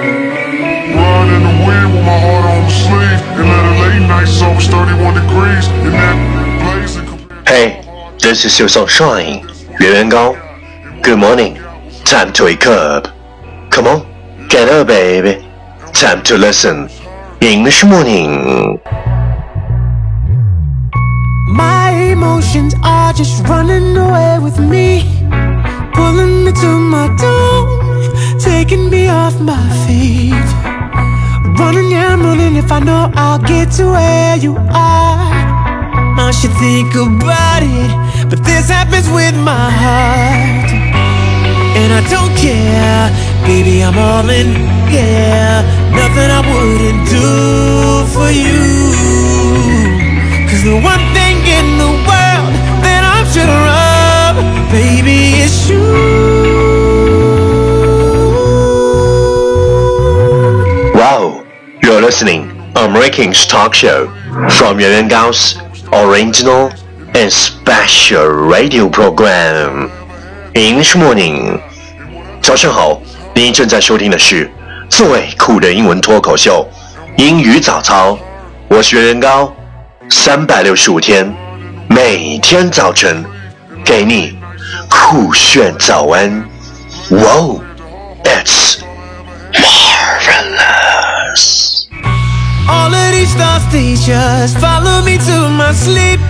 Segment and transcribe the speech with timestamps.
[0.00, 3.20] Riding the wind with my heart on the sleeve.
[3.36, 5.68] And let a late night it's 31 degrees.
[5.84, 6.16] And that
[6.64, 7.06] blazing
[7.46, 7.84] Hey,
[8.18, 9.46] this is your sunshine,
[9.78, 10.34] 原原高.
[11.02, 11.58] Good morning.
[12.04, 13.08] Time to wake up.
[13.70, 14.06] Come on,
[14.48, 15.44] get up, baby.
[15.92, 16.88] Time to listen.
[17.40, 18.80] English morning.
[21.48, 25.04] My emotions are just running away with me,
[25.92, 27.79] pulling me to my doom
[28.40, 30.48] taking me off my feet.
[31.58, 35.30] Running, I'm running if I know I'll get to where you are.
[36.28, 37.90] I should think about it,
[38.30, 40.70] but this happens with my heart.
[41.80, 43.10] And I don't care,
[43.46, 44.48] baby, I'm all in,
[44.88, 45.60] yeah.
[45.90, 47.28] Nothing I wouldn't do
[48.14, 48.60] for you.
[50.48, 52.52] Cause the one thing in the world
[52.84, 53.59] that I'm sure
[62.09, 64.07] listening American's talk show
[64.49, 65.55] from Yuan Yuan Gao's
[65.93, 66.71] original
[67.13, 69.91] and special radio program.
[70.55, 71.59] English morning.
[72.41, 72.99] 早上好，
[73.35, 74.49] 您正在收听的是
[74.89, 76.67] 最酷的英文脱口秀——
[77.17, 78.17] 英语早操。
[78.67, 79.53] 我是袁元高，
[80.09, 81.31] 三百六十五天，
[81.87, 83.23] 每天早晨
[83.83, 84.37] 给你
[84.89, 86.43] 酷炫早安。
[87.09, 87.61] Wow,
[88.23, 88.79] it's
[89.53, 90.95] marvelous.
[92.70, 96.20] All of these thoughts, they just follow me to my sleep.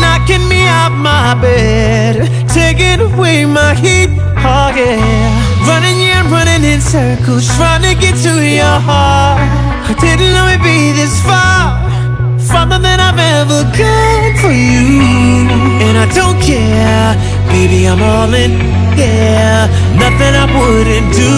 [0.00, 4.10] Knocking me out my bed, taking away my heat.
[4.44, 5.00] Oh yeah,
[5.64, 9.40] running yeah, running in circles, trying to get to your heart.
[9.88, 11.80] I didn't know it'd be this far,
[12.38, 15.48] farther than I've ever gone for you.
[15.80, 17.16] And I don't care,
[17.48, 18.52] baby, I'm all in.
[19.00, 19.64] Yeah,
[19.96, 21.32] nothing I wouldn't do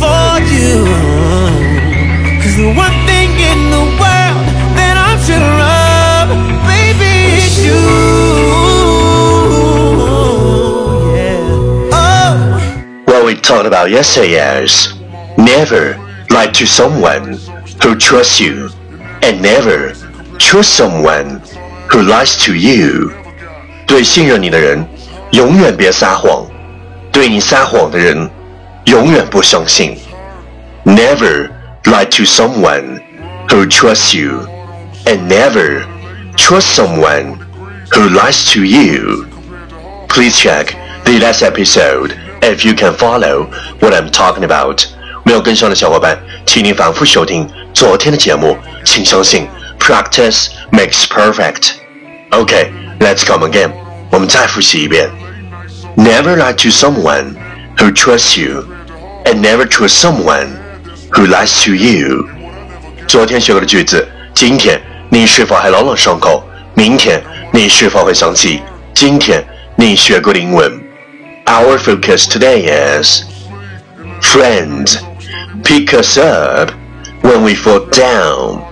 [0.00, 0.88] for you.
[2.40, 3.01] Cause the one
[13.47, 14.93] talked about yesterday is
[15.37, 15.95] never
[16.29, 17.37] lie to someone
[17.81, 18.69] who trusts you
[19.23, 19.93] and never
[20.37, 21.41] trust someone
[21.89, 23.11] who lies to you.
[23.87, 24.85] 对信任你的人，
[25.31, 26.49] 永远别撒谎；
[27.11, 28.29] 对你撒谎的人，
[28.85, 29.97] 永远不相信。
[30.83, 31.49] Never
[31.85, 33.01] lie to someone
[33.47, 34.47] who trusts you
[35.05, 35.85] and never
[36.35, 37.37] trust someone
[37.91, 39.25] who lies to you.
[40.07, 40.75] Please check
[41.05, 43.47] the last episode if you can follow
[43.79, 44.83] what I'm talking about.
[45.23, 48.57] 没有跟上的小伙伴，请您反复收听昨天的节目。
[48.85, 49.47] 请相信，
[49.79, 51.71] practice makes perfect.
[52.31, 52.69] Okay,
[52.99, 53.71] let's come again.
[54.09, 55.09] 我们再复习一遍。
[55.97, 57.35] Never lie to someone
[57.77, 58.65] who trusts you,
[59.25, 60.47] and never trust someone
[61.11, 62.27] who lies to you.
[63.07, 66.43] 昨天学过的句子，今天你是否还朗朗上口？
[66.73, 67.21] 明天
[67.51, 68.61] 你是否会想起
[68.93, 69.43] 今天
[69.75, 70.71] 你学过的英文
[71.52, 73.28] ？Our focus today is
[74.22, 74.96] friends
[75.64, 76.70] pick us up
[77.20, 78.62] when we fall down,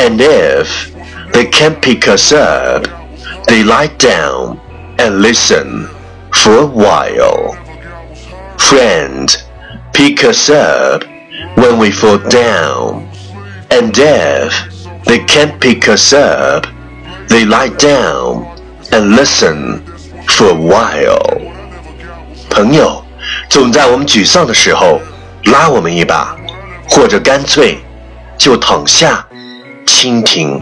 [0.00, 0.92] and if
[1.32, 2.82] they can't pick us up,
[3.46, 4.58] they lie down
[4.98, 5.86] and listen
[6.32, 7.54] for a while.
[8.58, 9.44] Friends
[9.92, 11.04] pick us up
[11.54, 13.08] when we fall down,
[13.70, 16.66] and if they can't pick us up,
[17.28, 18.42] they lie down
[18.90, 19.86] and listen
[20.26, 21.47] for a while.
[22.57, 23.03] 朋友
[23.49, 25.01] 总在我们沮丧的时候
[25.45, 26.35] 拉我们一把，
[26.89, 27.77] 或者干脆
[28.37, 29.25] 就躺下
[29.85, 30.61] 倾听。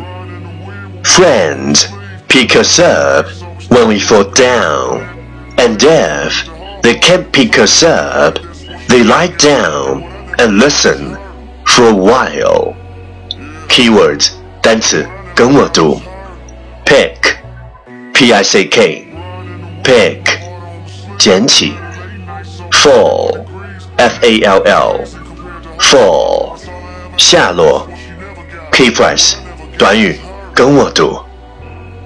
[1.03, 1.85] Friends
[2.27, 3.27] pick us up
[3.69, 5.01] when we fall down,
[5.57, 6.33] and if
[6.81, 8.39] they can't pick us up,
[8.87, 10.03] they lie down
[10.37, 11.17] and listen
[11.65, 12.73] for a while.
[13.67, 14.29] Keywords
[14.61, 15.99] 单词跟我读，
[16.85, 17.15] pick,
[18.13, 19.07] p i c k,
[19.83, 20.19] pick
[21.17, 21.73] 捡起
[22.75, 23.45] ，fall,
[23.97, 25.03] f a l l,
[25.79, 26.57] fall
[27.17, 27.87] 下落，
[28.71, 29.35] key phrase
[29.77, 30.19] 短语
[30.53, 31.19] 跟我读，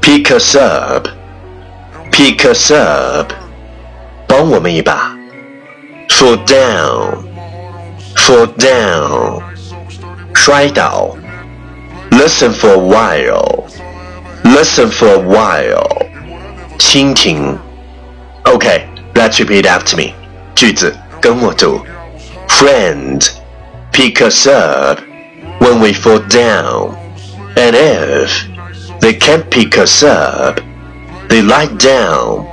[0.01, 1.07] pick us up,
[2.11, 3.31] pick us up
[4.27, 5.15] 帮我们一把，
[6.09, 7.23] fall down,
[8.15, 9.41] fall down
[10.33, 11.15] 摔倒。
[12.11, 13.65] Listen for a while.
[14.43, 16.07] Listen for a while.
[16.77, 17.57] 倾听。
[18.45, 20.13] Okay, let's repeat after me.
[20.59, 21.81] 句子跟我读。
[22.47, 23.19] Friend,
[23.91, 24.99] pick us up
[25.59, 26.95] when we fall down,
[27.55, 28.29] and if
[28.99, 30.61] they can't pick us up,
[31.27, 32.45] they lie down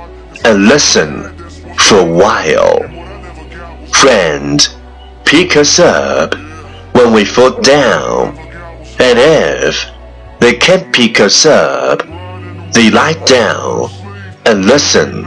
[0.43, 1.31] and listen
[1.77, 2.81] for a while.
[3.91, 4.59] Friend,
[5.25, 6.35] pick us up
[6.93, 8.37] when we fall down.
[8.99, 9.87] And if
[10.39, 12.03] they can't pick us up,
[12.73, 13.89] they lie down
[14.45, 15.25] and listen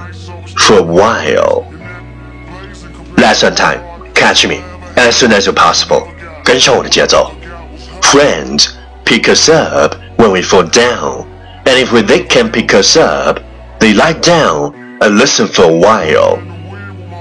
[0.66, 1.69] for a while.
[3.16, 3.80] Lesson time.
[4.14, 4.60] Catch me
[4.96, 6.06] as soon as you're possible.
[6.44, 7.32] 跟上我的节奏。
[8.02, 8.68] Friends
[9.04, 11.26] pick us up when we fall down,
[11.64, 13.40] and if they can't pick us up,
[13.80, 16.38] they lie down and listen for a while.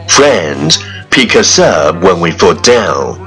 [0.07, 0.77] Friends
[1.09, 3.17] pick us up when we fall down,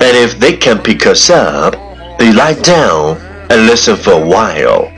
[0.00, 1.76] and if they can't pick us up,
[2.18, 3.16] they lie down
[3.48, 4.88] and listen for a while.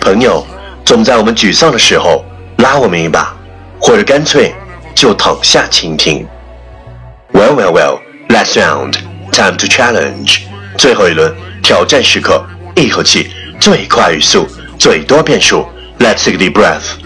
[0.00, 0.46] 朋友
[0.84, 2.24] 总在我们沮丧的时候
[2.58, 3.34] 拉我们一把，
[3.80, 4.54] 或者干脆
[4.99, 6.27] 就躺下倾听。
[7.31, 7.99] Well, well, well.
[8.27, 8.95] Last round,
[9.31, 10.41] time to challenge.
[10.77, 13.31] 最后一轮挑战时刻，一口气
[13.61, 14.45] 最快语速，
[14.77, 15.65] 最多变数。
[15.99, 16.97] Let's take a deep breath.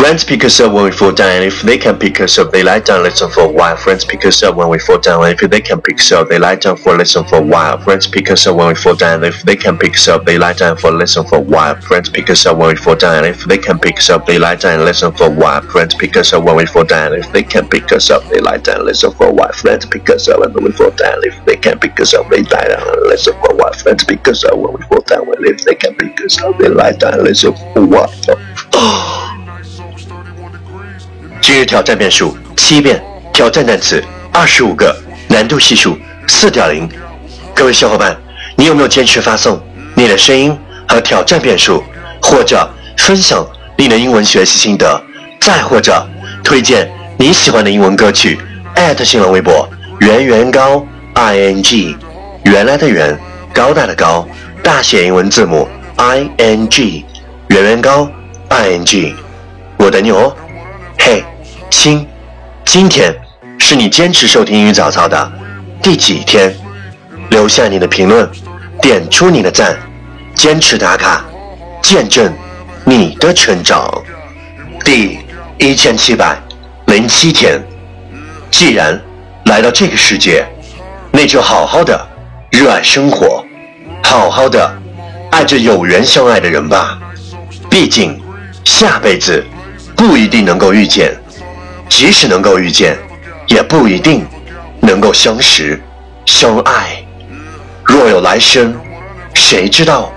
[0.00, 2.50] Friends pick us up when we fall down, and if they can pick us up,
[2.50, 3.76] they lie down, listen for a while.
[3.76, 6.30] Friends pick us up when we fall down, and if they can pick us up,
[6.30, 7.78] they lie down for listen for a while.
[7.82, 10.24] Friends pick us up when we fall down, and if they can pick us up,
[10.24, 11.78] they lie down for listen for a while.
[11.82, 14.24] Friends pick us up when we fall down, and if they can pick us up,
[14.24, 15.60] they lie down and listen for a while.
[15.60, 18.26] Friends pick us up when we fall down, and if they can pick us up,
[18.30, 19.52] they lie down and listen for a while.
[19.52, 22.40] Friends pick us up when we fall down, if they can pick us up, they
[22.40, 23.74] lie down and listen for a while.
[23.74, 26.56] Friends pick us up when we fall down, and if they can pick us up,
[26.56, 28.14] they lie down and listen for a while.
[28.72, 29.19] Oh.
[31.52, 33.02] 今日挑战变数七遍，
[33.32, 34.00] 挑战单词
[34.32, 35.98] 二十五个，难度系数
[36.28, 36.88] 四点零。
[37.52, 38.16] 各位小伙伴，
[38.54, 39.60] 你有没有坚持发送
[39.96, 40.56] 你的声音
[40.86, 41.82] 和挑战变数，
[42.22, 43.44] 或者分享
[43.76, 45.02] 你的英文学习心得，
[45.40, 46.08] 再或者
[46.44, 46.88] 推荐
[47.18, 48.38] 你喜欢的英文歌曲？
[48.76, 49.68] 艾特新浪微博
[49.98, 51.96] 圆圆高 i n g，
[52.44, 53.18] 原来的圆，
[53.52, 54.24] 高大的高，
[54.62, 57.04] 大写英文字母 i n g，
[57.48, 58.08] 圆圆高
[58.50, 59.16] i n g，
[59.78, 60.32] 我等你哦。
[61.70, 62.06] 亲，
[62.64, 63.14] 今天
[63.58, 65.32] 是你坚持收听英语早操的
[65.80, 66.54] 第几天？
[67.30, 68.28] 留下你的评论，
[68.82, 69.78] 点出你的赞，
[70.34, 71.24] 坚持打卡，
[71.80, 72.30] 见证
[72.84, 73.88] 你的成长。
[74.84, 75.20] 第
[75.58, 76.36] 一千七百
[76.86, 77.62] 零七天，
[78.50, 79.00] 既然
[79.44, 80.44] 来到这个世界，
[81.12, 82.04] 那就好好的
[82.50, 83.44] 热爱生活，
[84.02, 84.74] 好好的
[85.30, 86.98] 爱着有缘相爱的人吧。
[87.70, 88.20] 毕竟
[88.64, 89.44] 下辈子。
[89.96, 91.14] 不一定能够遇见，
[91.90, 92.96] 即使能够遇见，
[93.48, 94.26] 也不一定
[94.80, 95.78] 能够相识、
[96.24, 97.04] 相爱。
[97.84, 98.74] 若有来生，
[99.34, 100.10] 谁知道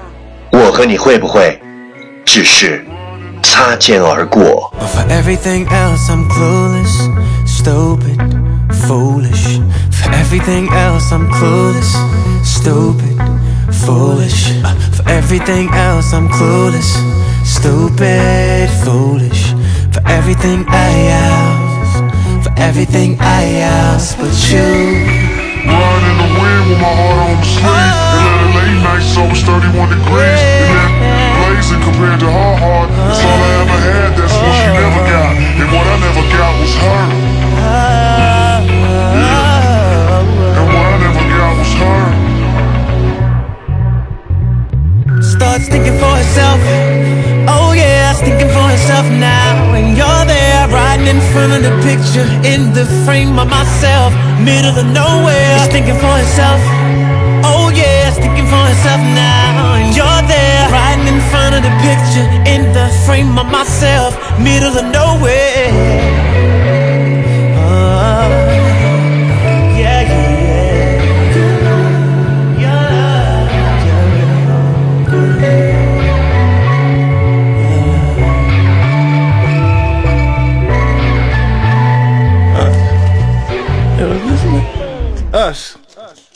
[0.51, 1.59] 我和你会不会
[2.23, 2.85] 只是
[3.41, 7.09] 擦肩而过？For everything else, I'm clueless,
[7.45, 8.17] stupid,
[8.87, 9.59] foolish.
[9.91, 11.97] For everything else, I'm clueless,
[12.45, 13.17] stupid,
[13.71, 14.53] foolish.
[14.95, 16.95] For everything else, I'm clueless,
[17.43, 19.42] stupid, foolish.
[20.05, 22.03] Everything I ask,
[22.43, 24.59] for everything I ask but you.
[25.63, 27.63] Riding in the wind with my heart on the sleeve.
[27.63, 28.13] Oh.
[28.13, 30.43] And let the late nights over 31 degrees.
[30.67, 30.91] And that
[31.39, 32.89] blazing compared to her heart.
[32.91, 35.11] That's all I ever had, that's what she never oh.
[35.11, 35.33] got.
[35.39, 37.03] And what I never got was her.
[39.23, 39.47] Yeah.
[40.59, 42.03] And what I never got was her.
[45.23, 46.59] Starts thinking for herself.
[47.47, 49.72] Oh yeah, thinking for herself now.
[49.93, 54.09] You're there, riding in front of the picture, in the frame of myself,
[54.41, 55.53] middle of nowhere.
[55.59, 56.59] He's thinking for herself.
[57.45, 59.77] Oh yeah, thinking for herself now.
[59.77, 64.73] And you're there, riding in front of the picture, in the frame of myself, middle
[64.73, 65.69] of nowhere.
[85.43, 85.77] Us.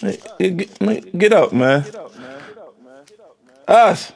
[0.01, 0.17] Hey,
[0.51, 1.85] get, man, get up, man.
[3.67, 4.11] Us.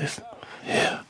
[0.00, 0.24] Listen,
[0.66, 1.00] Yeah.